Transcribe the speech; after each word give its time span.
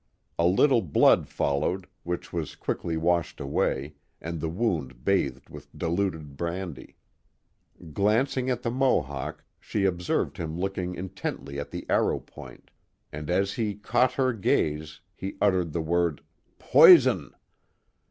A 0.39 0.47
little 0.47 0.81
blood 0.81 1.27
followed, 1.29 1.85
which 2.01 2.29
ivas 2.33 2.55
quickly 2.55 2.97
washed 2.97 3.39
away, 3.39 3.93
and 4.19 4.41
the 4.41 4.49
wound 4.49 5.05
bathed 5.05 5.47
with 5.51 5.71
diluted 5.77 6.35
brandy. 6.35 6.95
Glancing 7.93 8.49
at 8.49 8.63
the 8.63 8.71
Mohawk 8.71 9.43
she 9.59 9.85
ob 9.85 10.01
served 10.01 10.37
him 10.37 10.57
looking 10.59 10.95
intently 10.95 11.59
at 11.59 11.69
the 11.69 11.85
arrow 11.87 12.17
point, 12.19 12.71
and 13.11 13.29
as 13.29 13.53
he 13.53 13.75
caught 13.75 14.13
her 14.13 14.33
gaze 14.33 15.01
he 15.13 15.33
utttred 15.33 15.71
the 15.71 15.81
word" 15.83 16.21
poison 16.57 17.35